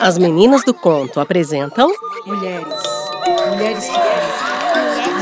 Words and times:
As 0.00 0.18
meninas 0.18 0.62
do 0.64 0.72
conto 0.72 1.18
apresentam 1.20 1.90
Mulheres. 2.26 2.66
Mulheres 3.48 3.84
que 3.86 3.98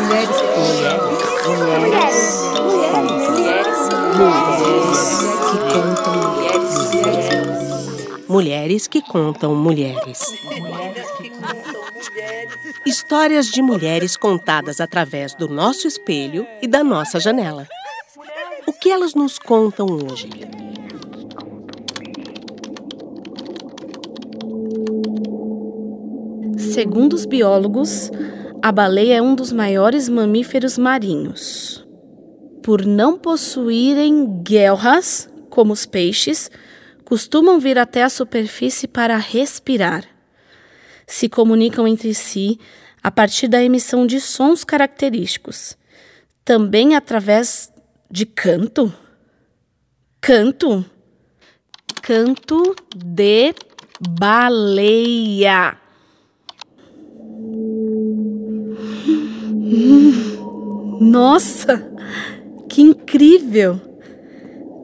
Mulheres 0.02 0.36
que 0.36 0.46
Mulheres. 0.58 1.24
Mulheres 1.46 2.44
Mulheres. 8.28 8.88
que 8.88 9.00
contam 9.00 9.54
mulheres. 9.54 10.20
Histórias 12.84 13.46
de 13.46 13.62
mulheres 13.62 14.16
contadas 14.16 14.80
através 14.80 15.34
do 15.34 15.48
nosso 15.48 15.86
espelho 15.86 16.46
e 16.60 16.66
da 16.66 16.82
nossa 16.84 17.20
janela. 17.20 17.66
Que 18.84 18.90
elas 18.90 19.14
nos 19.14 19.38
contam 19.38 19.86
hoje? 19.86 20.28
Segundo 26.58 27.14
os 27.14 27.24
biólogos, 27.24 28.10
a 28.60 28.70
baleia 28.70 29.14
é 29.14 29.22
um 29.22 29.34
dos 29.34 29.50
maiores 29.52 30.06
mamíferos 30.06 30.76
marinhos. 30.76 31.82
Por 32.62 32.84
não 32.84 33.16
possuírem 33.16 34.42
guelras, 34.42 35.30
como 35.48 35.72
os 35.72 35.86
peixes, 35.86 36.50
costumam 37.06 37.58
vir 37.58 37.78
até 37.78 38.02
a 38.02 38.10
superfície 38.10 38.86
para 38.86 39.16
respirar. 39.16 40.04
Se 41.06 41.26
comunicam 41.26 41.88
entre 41.88 42.12
si 42.12 42.60
a 43.02 43.10
partir 43.10 43.48
da 43.48 43.64
emissão 43.64 44.06
de 44.06 44.20
sons 44.20 44.62
característicos, 44.62 45.74
também 46.44 46.94
através 46.94 47.72
de 48.14 48.26
canto. 48.26 48.94
Canto? 50.20 50.84
Canto 52.00 52.76
de 52.94 53.52
baleia. 54.08 55.76
Nossa, 61.00 61.92
que 62.68 62.82
incrível! 62.82 63.80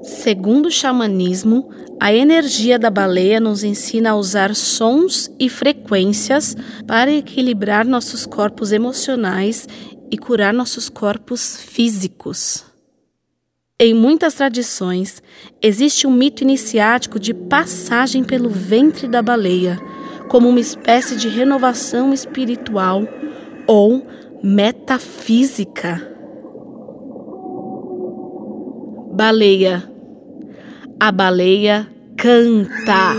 Segundo 0.02 0.66
o 0.66 0.70
xamanismo, 0.72 1.70
a 2.00 2.12
energia 2.12 2.80
da 2.80 2.90
baleia 2.90 3.38
nos 3.38 3.62
ensina 3.62 4.10
a 4.10 4.16
usar 4.16 4.56
sons 4.56 5.30
e 5.38 5.48
frequências 5.48 6.56
para 6.84 7.12
equilibrar 7.12 7.86
nossos 7.86 8.26
corpos 8.26 8.72
emocionais 8.72 9.68
e 10.10 10.18
curar 10.18 10.52
nossos 10.52 10.88
corpos 10.88 11.60
físicos. 11.60 12.69
Em 13.82 13.94
muitas 13.94 14.34
tradições, 14.34 15.22
existe 15.62 16.06
um 16.06 16.12
mito 16.12 16.42
iniciático 16.42 17.18
de 17.18 17.32
passagem 17.32 18.22
pelo 18.22 18.50
ventre 18.50 19.08
da 19.08 19.22
baleia, 19.22 19.80
como 20.28 20.50
uma 20.50 20.60
espécie 20.60 21.16
de 21.16 21.30
renovação 21.30 22.12
espiritual 22.12 23.08
ou 23.66 24.06
metafísica. 24.42 26.06
Baleia. 29.14 29.90
A 31.00 31.10
baleia 31.10 31.88
canta. 32.18 33.14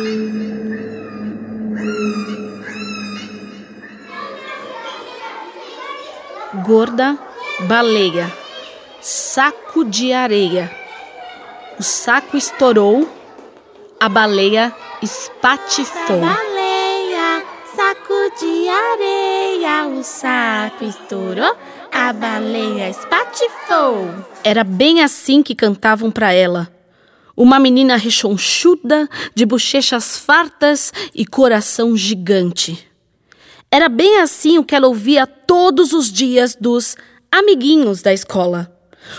Gorda 6.64 7.18
baleia. 7.68 8.41
Saco 9.04 9.84
de 9.84 10.14
areia. 10.14 10.72
O 11.80 11.82
saco 11.82 12.38
estourou, 12.38 13.10
a 14.00 14.08
baleia 14.08 14.72
espatifou. 15.02 16.20
baleia, 16.20 17.44
saco 17.76 18.14
de 18.40 18.70
areia, 18.70 19.88
o 19.88 20.04
saco 20.04 20.84
estourou, 20.84 21.58
a 21.92 22.14
baleia 22.14 22.92
espatifou. 22.92 24.08
Era 24.44 24.64
bem 24.64 25.02
assim 25.02 25.42
que 25.42 25.56
cantavam 25.56 26.12
para 26.12 26.32
ela. 26.32 26.72
Uma 27.36 27.60
menina 27.60 27.96
rechonchuda, 27.96 29.10
de 29.34 29.48
bochechas 29.48 30.16
fartas 30.16 30.94
e 31.16 31.26
coração 31.26 31.98
gigante. 31.98 32.88
Era 33.72 33.90
bem 33.90 34.20
assim 34.20 34.60
o 34.60 34.64
que 34.64 34.76
ela 34.76 34.88
ouvia 34.88 35.26
todos 35.26 35.92
os 35.92 36.12
dias 36.12 36.54
dos 36.54 36.96
amiguinhos 37.32 38.04
da 38.04 38.14
escola. 38.14 38.78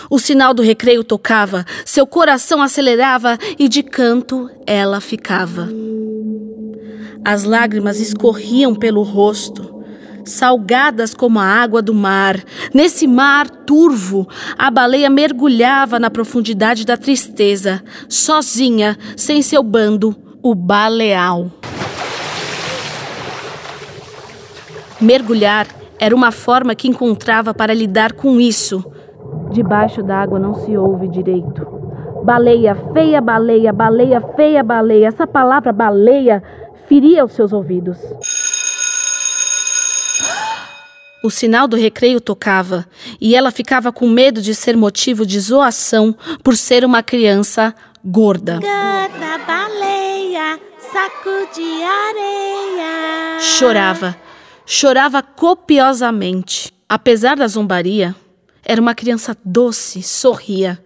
O 0.09 0.19
sinal 0.19 0.53
do 0.53 0.61
recreio 0.61 1.03
tocava, 1.03 1.65
seu 1.85 2.05
coração 2.05 2.61
acelerava 2.61 3.37
e 3.57 3.67
de 3.67 3.83
canto 3.83 4.49
ela 4.65 4.99
ficava. 4.99 5.69
As 7.23 7.43
lágrimas 7.43 7.99
escorriam 7.99 8.75
pelo 8.75 9.01
rosto, 9.01 9.83
salgadas 10.25 11.13
como 11.13 11.39
a 11.39 11.45
água 11.45 11.81
do 11.81 11.93
mar. 11.93 12.41
Nesse 12.73 13.07
mar 13.07 13.49
turvo, 13.49 14.27
a 14.57 14.69
baleia 14.69 15.09
mergulhava 15.09 15.99
na 15.99 16.09
profundidade 16.09 16.85
da 16.85 16.97
tristeza, 16.97 17.83
sozinha, 18.09 18.97
sem 19.15 19.41
seu 19.41 19.63
bando, 19.63 20.15
o 20.41 20.53
baleal. 20.53 21.51
Mergulhar 24.99 25.67
era 25.99 26.15
uma 26.15 26.31
forma 26.31 26.75
que 26.75 26.87
encontrava 26.87 27.53
para 27.53 27.73
lidar 27.73 28.13
com 28.13 28.39
isso. 28.39 28.83
Debaixo 29.53 30.01
d'água 30.01 30.39
não 30.39 30.55
se 30.55 30.75
ouve 30.75 31.07
direito. 31.07 31.63
Baleia, 32.23 32.75
feia 32.91 33.21
baleia, 33.21 33.71
baleia, 33.71 34.19
feia 34.35 34.63
baleia. 34.63 35.07
Essa 35.07 35.27
palavra 35.27 35.71
baleia 35.71 36.41
feria 36.87 37.23
os 37.23 37.33
seus 37.33 37.53
ouvidos. 37.53 37.99
O 41.23 41.29
sinal 41.29 41.67
do 41.67 41.77
recreio 41.77 42.19
tocava 42.19 42.83
e 43.21 43.35
ela 43.35 43.51
ficava 43.51 43.91
com 43.91 44.09
medo 44.09 44.41
de 44.41 44.55
ser 44.55 44.75
motivo 44.75 45.23
de 45.23 45.39
zoação 45.39 46.15
por 46.43 46.57
ser 46.57 46.83
uma 46.83 47.03
criança 47.03 47.75
gorda. 48.03 48.53
Gorda 48.53 49.37
baleia, 49.45 50.59
saco 50.79 51.53
de 51.53 51.83
areia. 51.83 53.39
Chorava, 53.39 54.17
chorava 54.65 55.21
copiosamente. 55.21 56.73
Apesar 56.89 57.37
da 57.37 57.47
zombaria, 57.47 58.15
era 58.63 58.81
uma 58.81 58.95
criança 58.95 59.37
doce, 59.43 60.01
sorria. 60.01 60.83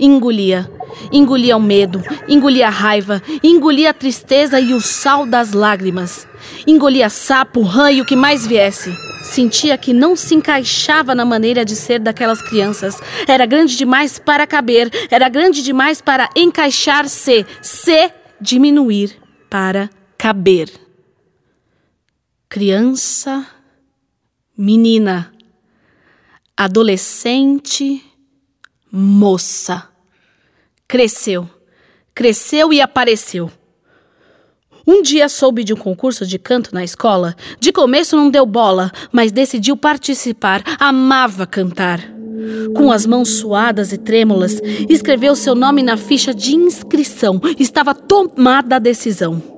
Engolia, 0.00 0.70
engolia 1.10 1.56
o 1.56 1.60
medo, 1.60 2.00
engolia 2.28 2.68
a 2.68 2.70
raiva, 2.70 3.20
engolia 3.42 3.90
a 3.90 3.92
tristeza 3.92 4.60
e 4.60 4.72
o 4.72 4.80
sal 4.80 5.26
das 5.26 5.52
lágrimas. 5.52 6.24
Engolia 6.68 7.10
sapo, 7.10 7.62
rã 7.62 7.90
e 7.90 8.00
o 8.00 8.04
que 8.04 8.14
mais 8.14 8.46
viesse. 8.46 8.94
Sentia 9.24 9.76
que 9.76 9.92
não 9.92 10.14
se 10.14 10.36
encaixava 10.36 11.16
na 11.16 11.24
maneira 11.24 11.64
de 11.64 11.74
ser 11.74 11.98
daquelas 11.98 12.40
crianças. 12.40 12.96
Era 13.26 13.44
grande 13.44 13.76
demais 13.76 14.20
para 14.20 14.46
caber, 14.46 14.88
era 15.10 15.28
grande 15.28 15.64
demais 15.64 16.00
para 16.00 16.30
encaixar-se, 16.36 17.44
se 17.60 18.12
diminuir 18.40 19.16
para 19.50 19.90
caber. 20.16 20.70
Criança, 22.48 23.44
menina, 24.56 25.32
adolescente, 26.58 28.02
moça. 28.90 29.88
Cresceu, 30.88 31.48
cresceu 32.12 32.72
e 32.72 32.80
apareceu. 32.80 33.48
Um 34.84 35.00
dia 35.00 35.28
soube 35.28 35.62
de 35.62 35.72
um 35.72 35.76
concurso 35.76 36.26
de 36.26 36.36
canto 36.36 36.74
na 36.74 36.82
escola. 36.82 37.36
De 37.60 37.70
começo 37.70 38.16
não 38.16 38.28
deu 38.28 38.44
bola, 38.44 38.90
mas 39.12 39.30
decidiu 39.30 39.76
participar. 39.76 40.64
Amava 40.80 41.46
cantar. 41.46 42.00
Com 42.74 42.90
as 42.90 43.06
mãos 43.06 43.28
suadas 43.28 43.92
e 43.92 43.98
trêmulas, 43.98 44.60
escreveu 44.88 45.36
seu 45.36 45.54
nome 45.54 45.82
na 45.82 45.96
ficha 45.96 46.34
de 46.34 46.56
inscrição. 46.56 47.40
Estava 47.56 47.94
tomada 47.94 48.76
a 48.76 48.80
decisão. 48.80 49.57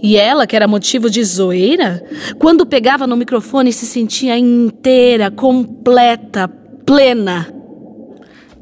E 0.00 0.16
ela, 0.16 0.46
que 0.46 0.54
era 0.54 0.68
motivo 0.68 1.10
de 1.10 1.22
zoeira, 1.24 2.04
quando 2.38 2.64
pegava 2.64 3.06
no 3.06 3.16
microfone 3.16 3.72
se 3.72 3.84
sentia 3.84 4.38
inteira, 4.38 5.30
completa, 5.30 6.48
plena. 6.86 7.52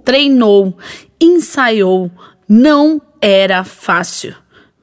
Treinou, 0.02 0.76
ensaiou, 1.20 2.10
não 2.48 3.00
era 3.20 3.64
fácil. 3.64 4.34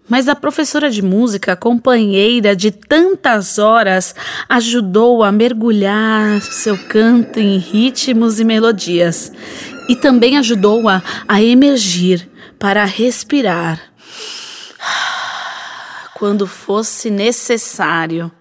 Mas 0.08 0.28
a 0.28 0.36
professora 0.36 0.92
de 0.92 1.02
música, 1.02 1.56
companheira 1.56 2.56
de 2.56 2.70
tantas 2.70 3.58
horas, 3.58 4.14
ajudou 4.48 5.24
a 5.24 5.32
mergulhar 5.32 6.40
seu 6.42 6.78
canto 6.78 7.40
em 7.40 7.58
ritmos 7.58 8.40
e 8.40 8.44
melodias. 8.44 9.32
E 9.90 9.96
também 9.96 10.38
ajudou-a 10.38 11.02
a 11.28 11.42
emergir 11.42 12.30
para 12.60 12.86
respirar 12.86 13.93
quando 16.16 16.46
fosse 16.48 17.10
necessário. 17.10 18.32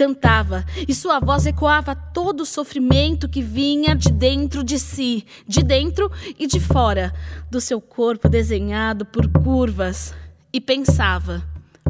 cantava 0.00 0.64
e 0.88 0.94
sua 0.94 1.20
voz 1.20 1.44
ecoava 1.44 1.94
todo 1.94 2.40
o 2.40 2.46
sofrimento 2.46 3.28
que 3.28 3.42
vinha 3.42 3.94
de 3.94 4.10
dentro 4.10 4.64
de 4.64 4.78
si, 4.78 5.26
de 5.46 5.62
dentro 5.62 6.10
e 6.38 6.46
de 6.46 6.58
fora, 6.58 7.12
do 7.50 7.60
seu 7.60 7.82
corpo 7.82 8.26
desenhado 8.26 9.04
por 9.04 9.28
curvas. 9.28 10.14
E 10.50 10.58
pensava, 10.58 11.42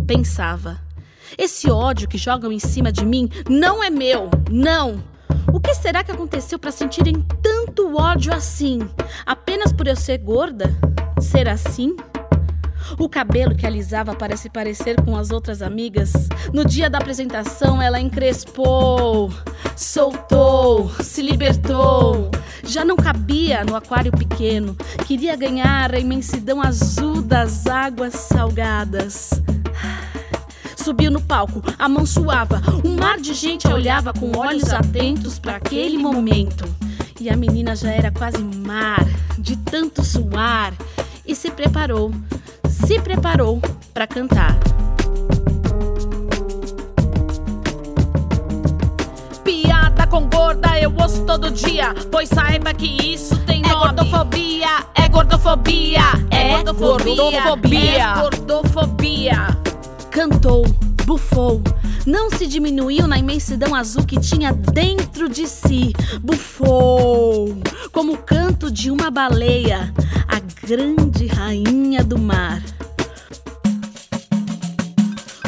pensava. 0.08 0.80
Esse 1.38 1.70
ódio 1.70 2.08
que 2.08 2.18
jogam 2.18 2.50
em 2.50 2.58
cima 2.58 2.90
de 2.90 3.06
mim 3.06 3.30
não 3.48 3.80
é 3.80 3.90
meu, 3.90 4.28
não! 4.50 5.04
O 5.52 5.60
que 5.60 5.74
será 5.74 6.02
que 6.02 6.12
aconteceu 6.12 6.58
para 6.58 6.70
sentirem 6.70 7.24
tanto 7.42 7.96
ódio 7.96 8.32
assim? 8.32 8.80
Apenas 9.26 9.72
por 9.72 9.86
eu 9.86 9.96
ser 9.96 10.18
gorda? 10.18 10.70
Ser 11.20 11.48
assim? 11.48 11.96
O 12.98 13.08
cabelo 13.08 13.54
que 13.54 13.66
alisava 13.66 14.14
para 14.14 14.36
se 14.36 14.48
parecer 14.50 15.00
com 15.02 15.16
as 15.16 15.30
outras 15.30 15.62
amigas. 15.62 16.12
No 16.52 16.64
dia 16.64 16.90
da 16.90 16.98
apresentação, 16.98 17.80
ela 17.80 18.00
encrespou, 18.00 19.30
soltou, 19.76 20.90
se 21.00 21.22
libertou. 21.22 22.30
Já 22.64 22.84
não 22.84 22.96
cabia 22.96 23.64
no 23.64 23.76
aquário 23.76 24.12
pequeno. 24.12 24.76
Queria 25.06 25.36
ganhar 25.36 25.94
a 25.94 25.98
imensidão 25.98 26.60
azul 26.60 27.22
das 27.22 27.66
águas 27.66 28.14
salgadas. 28.14 29.39
Subiu 30.82 31.10
no 31.10 31.20
palco, 31.20 31.62
a 31.78 31.88
mão 31.88 32.06
suava. 32.06 32.60
Um 32.84 32.96
mar 32.96 33.18
de 33.18 33.34
gente 33.34 33.68
olhava 33.68 34.12
com 34.12 34.36
olhos 34.36 34.72
atentos 34.72 35.38
para 35.38 35.56
aquele 35.56 35.98
momento. 35.98 36.64
E 37.20 37.28
a 37.28 37.36
menina 37.36 37.76
já 37.76 37.90
era 37.90 38.10
quase 38.10 38.42
mar, 38.42 39.04
de 39.38 39.56
tanto 39.56 40.02
suar, 40.02 40.72
e 41.26 41.34
se 41.34 41.50
preparou 41.50 42.10
se 42.86 42.98
preparou 42.98 43.60
para 43.92 44.06
cantar. 44.06 44.58
Piada 49.44 50.06
com 50.06 50.28
gorda 50.28 50.80
eu 50.80 50.92
ouço 51.00 51.24
todo 51.24 51.50
dia, 51.50 51.94
pois 52.10 52.28
saiba 52.28 52.72
que 52.72 53.12
isso 53.12 53.38
tem 53.44 53.62
nome. 53.62 53.74
É 53.74 53.78
gordofobia, 53.78 54.86
é 54.94 55.08
gordofobia, 55.08 56.00
é, 56.30 56.52
é 56.52 56.62
gordofobia, 56.64 58.02
é 58.02 58.20
gordofobia. 58.20 59.69
Cantou, 60.10 60.66
bufou, 61.06 61.62
não 62.04 62.30
se 62.30 62.46
diminuiu 62.46 63.06
na 63.06 63.18
imensidão 63.18 63.74
azul 63.74 64.04
que 64.04 64.18
tinha 64.18 64.52
dentro 64.52 65.28
de 65.28 65.46
si. 65.46 65.92
Bufou, 66.20 67.56
como 67.92 68.14
o 68.14 68.18
canto 68.18 68.70
de 68.70 68.90
uma 68.90 69.10
baleia, 69.10 69.92
a 70.26 70.66
grande 70.66 71.26
rainha 71.26 72.02
do 72.02 72.18
mar. 72.18 72.60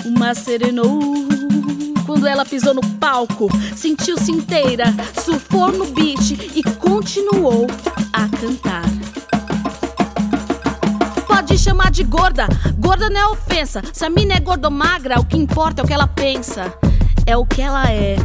Uma 0.05 0.35
serenou 0.35 1.01
quando 2.07 2.27
ela 2.27 2.45
pisou 2.45 2.75
no 2.75 2.83
palco, 2.99 3.49
sentiu-se 3.77 4.31
inteira, 4.31 4.87
surfou 5.25 5.73
no 5.73 5.87
beat 5.87 6.31
e 6.55 6.63
continuou 6.63 7.67
a 8.13 8.29
cantar. 8.29 9.02
Chamar 11.63 11.91
de 11.91 12.03
gorda, 12.03 12.49
gorda 12.79 13.09
não 13.09 13.21
é 13.21 13.27
ofensa. 13.29 13.83
Se 13.93 14.05
a 14.05 14.11
mina 14.11 14.35
é 14.35 14.41
gorda 14.41 14.67
ou 14.67 14.75
magra, 14.75 15.21
o 15.21 15.25
que 15.25 15.37
importa 15.37 15.81
é 15.81 15.85
o 15.85 15.87
que 15.87 15.93
ela 15.93 16.09
pensa. 16.09 16.75
É 17.25 17.37
o 17.37 17.47
que 17.47 17.63
ela 17.63 17.89
é, 17.91 18.17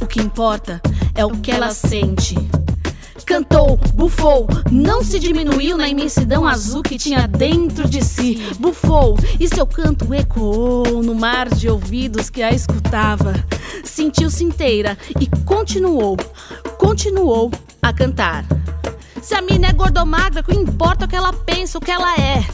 o 0.00 0.06
que 0.06 0.20
importa 0.20 0.80
é 1.14 1.24
o 1.24 1.30
que 1.30 1.50
ela 1.50 1.70
sente 1.70 2.34
cantou, 3.26 3.76
bufou, 3.92 4.46
não 4.70 5.02
se 5.02 5.18
diminuiu 5.18 5.76
na 5.76 5.88
imensidão 5.88 6.46
azul 6.46 6.80
que 6.80 6.96
tinha 6.96 7.26
dentro 7.26 7.88
de 7.88 8.02
si. 8.02 8.40
Bufou 8.58 9.18
e 9.40 9.48
seu 9.48 9.66
canto 9.66 10.14
ecoou 10.14 11.02
no 11.02 11.14
mar 11.14 11.48
de 11.48 11.68
ouvidos 11.68 12.30
que 12.30 12.40
a 12.40 12.52
escutava. 12.52 13.34
Sentiu-se 13.84 14.44
inteira 14.44 14.96
e 15.20 15.26
continuou, 15.44 16.16
continuou 16.78 17.50
a 17.82 17.92
cantar. 17.92 18.46
Se 19.20 19.34
a 19.34 19.42
mina 19.42 19.66
é 19.66 19.72
gorda 19.72 20.00
ou 20.00 20.06
magra, 20.06 20.40
o 20.40 20.44
que 20.44 20.54
importa 20.54 21.04
é 21.04 21.06
o 21.06 21.08
que 21.08 21.16
ela 21.16 21.32
pensa, 21.32 21.78
o 21.78 21.80
que 21.80 21.90
ela 21.90 22.14
é, 22.14 22.44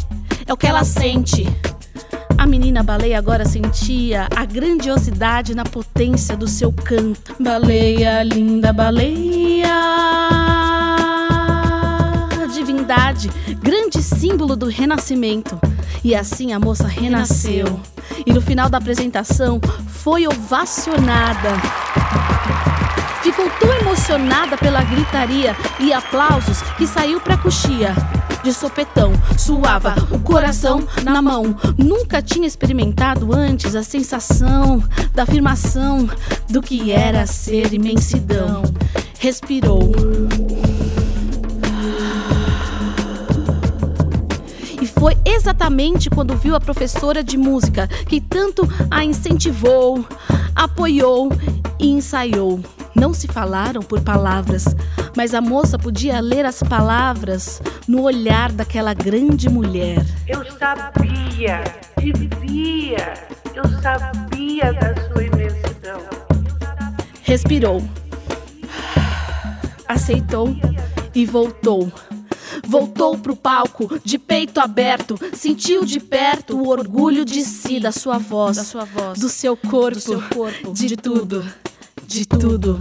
é 0.46 0.52
o 0.52 0.56
que 0.56 0.66
ela 0.66 0.84
sente. 0.84 1.46
A 2.36 2.46
menina 2.46 2.82
baleia 2.82 3.18
agora 3.18 3.44
sentia 3.44 4.28
a 4.34 4.44
grandiosidade 4.44 5.54
na 5.54 5.64
potência 5.64 6.36
do 6.36 6.48
seu 6.48 6.72
canto. 6.72 7.36
Baleia, 7.40 8.22
linda 8.22 8.72
baleia 8.72 9.72
divindade, 12.62 13.30
grande 13.60 14.02
símbolo 14.02 14.54
do 14.54 14.66
renascimento. 14.66 15.58
E 16.04 16.14
assim 16.14 16.52
a 16.52 16.58
moça 16.58 16.86
renasceu. 16.86 17.80
E 18.26 18.32
no 18.32 18.40
final 18.40 18.68
da 18.68 18.78
apresentação 18.78 19.60
foi 19.88 20.26
ovacionada. 20.26 21.50
Ficou 23.22 23.48
tão 23.58 23.72
emocionada 23.72 24.56
pela 24.56 24.82
gritaria 24.82 25.56
e 25.80 25.92
aplausos 25.92 26.60
que 26.76 26.86
saiu 26.86 27.20
pra 27.20 27.36
coxia. 27.36 27.94
De 28.42 28.52
sopetão, 28.52 29.12
suava 29.38 29.94
o 30.10 30.18
coração 30.18 30.86
na 31.04 31.22
mão. 31.22 31.56
Nunca 31.78 32.20
tinha 32.20 32.46
experimentado 32.46 33.32
antes 33.32 33.76
a 33.76 33.82
sensação 33.82 34.82
da 35.14 35.22
afirmação 35.22 36.08
do 36.48 36.60
que 36.60 36.90
era 36.90 37.26
ser 37.26 37.72
imensidão. 37.72 38.62
Respirou. 39.18 39.92
Foi 45.02 45.16
exatamente 45.24 46.08
quando 46.08 46.36
viu 46.36 46.54
a 46.54 46.60
professora 46.60 47.24
de 47.24 47.36
música 47.36 47.88
que 47.88 48.20
tanto 48.20 48.62
a 48.88 49.04
incentivou, 49.04 50.06
apoiou 50.54 51.28
e 51.76 51.90
ensaiou. 51.90 52.60
Não 52.94 53.14
se 53.14 53.26
falaram 53.26 53.80
por 53.80 54.00
palavras, 54.00 54.64
mas 55.16 55.34
a 55.34 55.40
moça 55.40 55.78
podia 55.78 56.20
ler 56.20 56.44
as 56.44 56.62
palavras 56.62 57.60
no 57.88 58.02
olhar 58.02 58.52
daquela 58.52 58.92
grande 58.94 59.48
mulher. 59.48 60.04
Eu 60.28 60.44
sabia, 60.58 61.64
devia, 61.96 63.14
eu 63.54 63.64
sabia 63.80 64.72
da 64.74 64.94
sua 65.08 65.24
imensidão. 65.24 66.00
Respirou, 67.22 67.82
aceitou 69.88 70.54
e 71.14 71.24
voltou 71.24 71.90
Voltou 72.66 73.18
pro 73.18 73.34
palco, 73.34 74.00
de 74.04 74.18
peito 74.18 74.60
aberto, 74.60 75.18
sentiu 75.34 75.84
de 75.84 75.98
perto 76.00 76.56
o 76.56 76.68
orgulho 76.68 77.24
de 77.24 77.42
si, 77.42 77.80
da 77.80 77.92
sua 77.92 78.18
voz, 78.18 78.56
da 78.56 78.64
sua 78.64 78.84
voz, 78.84 79.18
do 79.18 79.28
seu 79.28 79.56
corpo, 79.56 79.96
do 79.96 80.00
seu 80.00 80.22
corpo 80.22 80.72
de, 80.72 80.86
de 80.86 80.96
tudo, 80.96 81.44
de 82.12 82.26
tudo. 82.26 82.78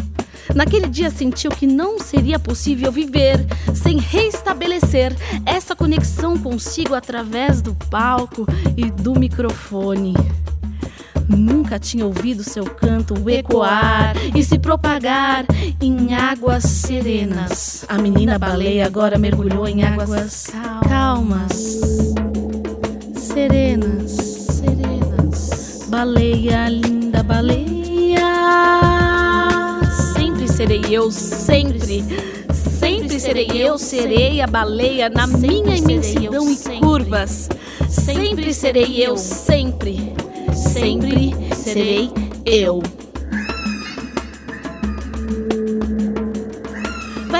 Naquele 0.53 0.87
dia 0.87 1.09
sentiu 1.09 1.49
que 1.51 1.65
não 1.65 1.99
seria 1.99 2.37
possível 2.37 2.91
viver 2.91 3.45
sem 3.73 3.97
restabelecer 3.97 5.15
essa 5.45 5.75
conexão 5.75 6.37
consigo 6.37 6.93
através 6.93 7.61
do 7.61 7.73
palco 7.89 8.45
e 8.75 8.91
do 8.91 9.17
microfone. 9.17 10.13
Nunca 11.27 11.79
tinha 11.79 12.05
ouvido 12.05 12.43
seu 12.43 12.65
canto 12.65 13.13
ecoar 13.29 14.15
e 14.35 14.43
se 14.43 14.59
propagar 14.59 15.45
em 15.79 16.13
águas 16.13 16.63
serenas. 16.63 17.85
A 17.87 17.97
menina 17.97 18.37
baleia 18.37 18.85
agora 18.85 19.17
mergulhou 19.17 19.65
em 19.67 19.83
águas 19.83 20.51
calmas, 20.89 21.40
serei 30.91 30.97
eu, 30.97 31.11
sempre. 31.11 32.03
Sempre 32.53 33.19
serei 33.19 33.49
eu, 33.53 33.77
serei 33.77 34.41
a 34.41 34.47
baleia 34.47 35.09
na 35.09 35.25
minha 35.25 35.75
imensidão 35.75 36.49
e 36.49 36.57
curvas. 36.79 37.47
Sempre 37.89 38.53
serei 38.53 39.05
eu, 39.05 39.15
sempre 39.15 40.13
sempre 40.53 41.33
serei 41.55 42.09
eu. 42.45 42.81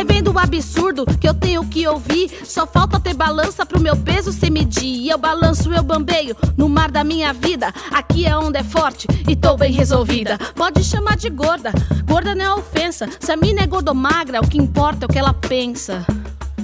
Vendo 0.04 0.32
o 0.32 0.40
absurdo 0.40 1.06
que 1.20 1.28
eu 1.28 1.34
tenho 1.34 1.66
que 1.66 1.88
ouvir. 1.88 2.30
Só 2.46 2.66
falta 2.66 3.00
ter 3.00 3.14
balança 3.14 3.66
pro 3.66 3.80
meu 3.80 3.96
peso 3.96 4.32
se 4.32 4.50
medir. 4.50 5.02
E 5.02 5.10
eu 5.10 5.18
balanço, 5.18 5.72
eu 5.74 5.84
bambeio 5.84 6.36
no 6.58 6.68
mar 6.68 6.92
da 6.92 7.04
minha 7.04 7.34
vida. 7.34 7.74
Aqui 7.92 8.26
é 8.26 8.38
onde 8.38 8.60
é 8.60 8.64
forte 8.64 9.08
e 9.28 9.36
tô 9.36 9.56
bem 9.58 9.72
resolvida. 9.72 10.38
Pode 10.56 10.84
chamar 10.84 11.18
de 11.18 11.30
gorda, 11.30 11.72
gorda 12.06 12.36
não 12.36 12.46
é 12.46 12.54
ofensa. 12.56 13.10
Se 13.20 13.32
a 13.32 13.36
mina 13.36 13.62
é 13.62 13.68
gorda 13.68 13.92
ou 13.92 13.96
magra, 13.96 14.40
o 14.42 14.48
que 14.48 14.58
importa 14.58 15.06
é 15.06 15.08
o 15.08 15.10
que 15.10 15.20
ela 15.20 15.34
pensa. 15.34 16.06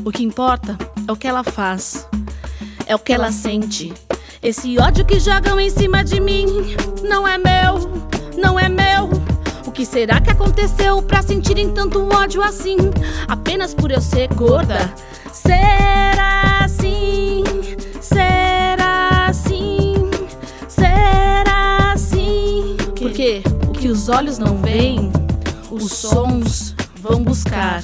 O 0.04 0.12
que 0.12 0.24
importa 0.24 0.78
é 1.08 1.12
o 1.12 1.16
que 1.16 1.28
ela 1.28 1.44
faz, 1.44 2.08
é 2.86 2.96
o 2.96 3.00
que 3.00 3.12
ela 3.12 3.32
sente. 3.32 3.94
Esse 4.42 4.78
ódio 4.80 5.04
que 5.04 5.20
jogam 5.20 5.60
em 5.60 5.70
cima 5.70 6.04
de 6.04 6.20
mim 6.20 6.46
não 7.04 7.28
é 7.28 7.38
meu, 7.38 8.07
que 9.78 9.86
será 9.86 10.20
que 10.20 10.32
aconteceu 10.32 11.04
pra 11.04 11.22
sentirem 11.22 11.70
tanto 11.72 12.10
ódio 12.12 12.42
assim? 12.42 12.78
Apenas 13.28 13.76
por 13.76 13.92
eu 13.92 14.02
ser 14.02 14.28
gorda? 14.34 14.92
Será 15.32 16.62
assim? 16.64 17.44
Será 18.02 19.28
assim? 19.28 19.94
Será 20.68 21.92
assim? 21.94 22.76
Por 23.00 23.12
quê? 23.12 23.44
O 23.68 23.72
que 23.72 23.88
os 23.88 24.10
olhos 24.10 24.40
não 24.40 24.58
veem, 24.58 25.12
os 25.70 25.92
sons 25.92 26.74
vão 27.00 27.24
buscar. 27.24 27.84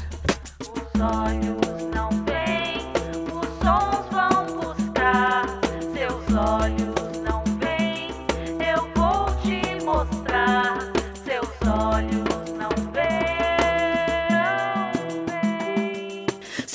Os 0.61 0.99
olhos 0.99 1.93
não 1.93 2.09
veem, 2.25 2.91
os 3.27 3.47
sons 3.61 4.07
vão 4.11 4.47
buscar. 4.57 5.45
Seus 5.93 6.35
olhos 6.35 7.02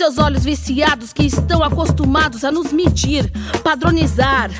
Seus 0.09 0.25
olhos 0.25 0.43
viciados 0.43 1.13
que 1.13 1.25
estão 1.25 1.63
acostumados 1.63 2.43
a 2.43 2.51
nos 2.51 2.73
medir, 2.73 3.31
padronizar. 3.63 4.51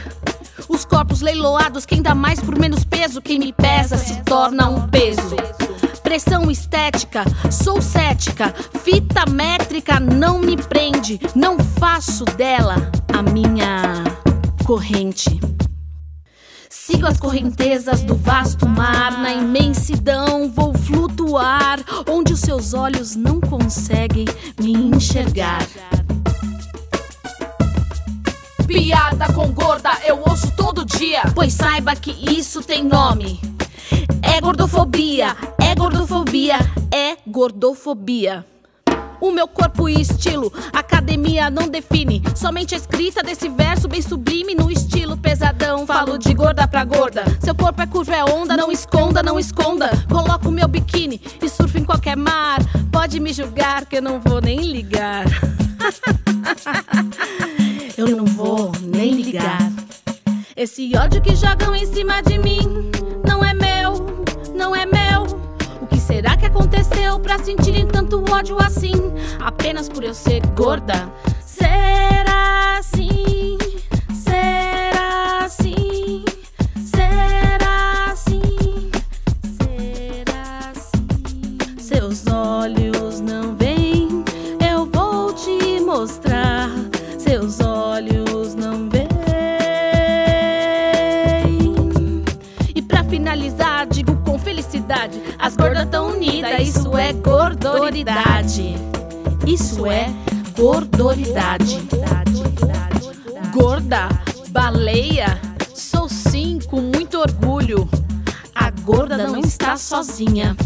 Os 0.69 0.85
corpos 0.85 1.23
leiloados, 1.23 1.87
quem 1.87 2.03
dá 2.03 2.15
mais 2.15 2.39
por 2.39 2.59
menos 2.59 2.85
peso, 2.85 3.23
quem 3.23 3.39
me 3.39 3.51
pesa 3.51 3.97
se 3.97 4.23
torna 4.25 4.69
um 4.69 4.87
peso. 4.89 5.37
Pressão 6.03 6.51
estética, 6.51 7.25
sou 7.51 7.81
cética, 7.81 8.55
fita 8.85 9.25
métrica 9.25 9.99
não 9.99 10.39
me 10.39 10.55
prende, 10.55 11.19
não 11.35 11.59
faço 11.59 12.27
dela 12.27 12.77
a 13.11 13.23
minha 13.23 14.05
corrente. 14.67 15.41
Sigo 16.91 17.07
as 17.07 17.21
correntezas 17.21 18.03
do 18.03 18.15
vasto 18.15 18.67
mar, 18.67 19.19
na 19.19 19.35
imensidão 19.35 20.51
vou 20.51 20.73
flutuar, 20.73 21.79
onde 22.09 22.33
os 22.33 22.41
seus 22.41 22.73
olhos 22.73 23.15
não 23.15 23.43
conseguem 23.43 24.25
me 24.59 24.73
enxergar. 24.73 25.69
Piada 28.67 29.31
com 29.35 29.53
gorda 29.53 29.91
eu 30.07 30.19
ouço 30.27 30.51
todo 30.57 30.83
dia, 30.83 31.25
pois 31.35 31.53
saiba 31.53 31.95
que 31.95 32.11
isso 32.11 32.63
tem 32.63 32.83
nome. 32.83 33.39
É 34.23 34.41
gordofobia, 34.41 35.37
é 35.61 35.75
gordofobia, 35.75 36.57
é 36.91 37.19
gordofobia. 37.27 38.47
O 39.21 39.33
meu 39.33 39.49
corpo 39.49 39.89
e 39.89 40.01
estilo, 40.01 40.53
academia 40.73 41.51
não 41.51 41.69
define. 41.69 42.23
Somente 42.37 42.75
a 42.75 42.79
escrita 42.79 43.23
desse 43.23 43.49
verso 43.49 43.89
bem 43.89 44.01
sublime 44.01 44.55
no 44.55 44.71
estilo 44.71 45.17
pesadão. 45.17 45.87
Falo 45.87 46.19
de 46.19 46.33
gorda 46.33 46.69
pra 46.69 46.85
gorda. 46.85 47.25
Seu 47.41 47.55
corpo 47.55 47.83
é 47.83 47.87
curva, 47.87 48.15
é 48.15 48.25
onda, 48.25 48.57
não 48.57 48.71
esconda, 48.71 49.23
não 49.23 49.39
esconda. 49.39 49.91
Coloco 50.09 50.51
meu 50.51 50.69
biquíni 50.69 51.21
e 51.43 51.49
surfo 51.49 51.79
em 51.79 51.85
qualquer 51.85 52.17
mar. 52.17 52.59
Pode 52.93 53.19
me 53.21 53.33
julgar 53.33 53.87
que 53.87 53.97
eu 53.97 54.03
não 54.03 54.21
vou 54.21 54.41
nem 54.41 54.61
ligar. 54.61 55.25
eu 57.97 58.09
não 58.09 58.25
vou 58.25 58.73
nem 58.81 59.13
ligar. 59.13 59.73
Esse 60.57 60.97
ódio 60.97 61.23
que 61.23 61.37
jogam 61.37 61.75
em 61.75 61.87
cima 61.87 62.21
de 62.21 62.39
mim 62.39 62.91
não 63.27 63.45
é 63.45 63.55
meu, 63.55 64.25
não 64.55 64.75
é 64.75 64.87
meu. 64.87 65.38
Será 66.09 66.39
que 66.39 66.47
aconteceu 66.47 67.21
pra 67.21 67.39
sentirem 67.39 67.87
tanto 67.87 68.25
ódio 68.33 68.57
assim? 68.59 68.95
Apenas 69.39 69.91
por 69.91 70.03
eu 70.03 70.15
ser 70.15 70.41
gorda? 70.57 71.13
Será 71.45 72.79
assim? 72.79 73.59
Será 74.15 75.45
assim? 75.45 76.25
Será 76.83 78.07
assim? 78.11 78.91
Será 79.61 80.73
assim? 80.75 81.59
Seus 81.79 82.27
olhos 82.27 83.21
não 83.21 83.55
veem, 83.55 84.25
eu 84.67 84.87
vou 84.87 85.35
te 85.35 85.79
mostrar. 85.83 86.71
Seus 87.19 87.61
olhos 87.61 88.28
felicidade: 94.99 95.23
as 95.39 95.57
gordas 95.57 95.89
tão 95.89 96.09
unidas, 96.09 96.69
isso 96.69 96.97
é 96.97 97.13
gordoridade. 97.13 98.75
Isso 99.47 99.87
é 99.87 100.07
gordoridade. 100.57 101.79
Gorda, 103.53 104.09
baleia, 104.51 105.41
sou 105.75 106.09
sim 106.09 106.59
com 106.69 106.81
muito 106.81 107.19
orgulho. 107.19 107.89
A 108.55 108.71
gorda 108.71 109.17
não 109.17 109.39
está 109.39 109.77
sozinha 109.77 110.57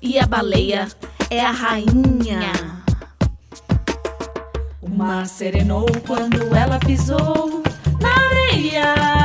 e 0.00 0.18
a 0.18 0.26
baleia 0.26 0.88
é 1.30 1.40
a 1.40 1.50
rainha. 1.50 2.52
O 4.80 4.88
mar 4.88 5.26
serenou 5.26 5.86
quando 6.06 6.54
ela 6.54 6.78
pisou 6.78 7.62
na 8.00 8.10
areia. 8.10 9.21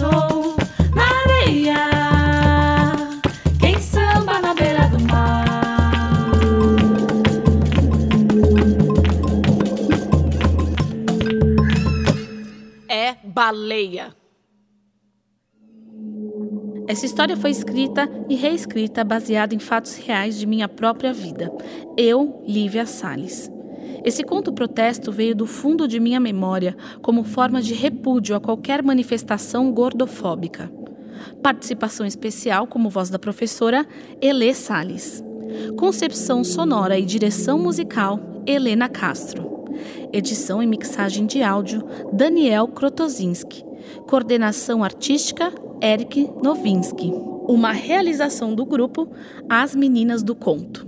Na. 0.00 1.74
Quem 3.58 3.78
samba 3.80 4.40
na 4.40 4.54
beira 4.54 4.88
do 4.88 5.00
mar. 5.00 5.44
É 12.88 13.16
baleia. 13.24 14.16
Essa 16.88 17.04
história 17.04 17.36
foi 17.36 17.50
escrita 17.50 18.08
e 18.30 18.34
reescrita 18.34 19.04
baseada 19.04 19.54
em 19.54 19.58
fatos 19.58 19.96
reais 19.96 20.38
de 20.38 20.46
minha 20.46 20.68
própria 20.68 21.12
vida. 21.12 21.52
Eu, 21.98 22.42
Lívia 22.46 22.86
Salles. 22.86 23.50
Esse 24.04 24.22
conto 24.22 24.52
protesto 24.52 25.10
veio 25.10 25.34
do 25.34 25.46
fundo 25.46 25.88
de 25.88 25.98
minha 25.98 26.20
memória 26.20 26.76
como 27.02 27.24
forma 27.24 27.60
de 27.60 27.74
repúdio 27.74 28.36
a 28.36 28.40
qualquer 28.40 28.82
manifestação 28.82 29.72
gordofóbica. 29.72 30.70
Participação 31.42 32.06
especial 32.06 32.66
como 32.66 32.90
voz 32.90 33.10
da 33.10 33.18
professora 33.18 33.86
Elê 34.20 34.54
Salles. 34.54 35.22
Concepção 35.76 36.44
sonora 36.44 36.98
e 36.98 37.04
direção 37.04 37.58
musical 37.58 38.42
Helena 38.46 38.88
Castro. 38.88 39.64
Edição 40.12 40.62
e 40.62 40.66
mixagem 40.66 41.26
de 41.26 41.42
áudio 41.42 41.84
Daniel 42.12 42.68
Krotozinski. 42.68 43.64
Coordenação 44.08 44.84
artística 44.84 45.52
Eric 45.82 46.30
Novinsky. 46.42 47.12
Uma 47.48 47.72
realização 47.72 48.54
do 48.54 48.64
grupo 48.66 49.08
As 49.48 49.74
Meninas 49.74 50.22
do 50.22 50.34
Conto. 50.34 50.86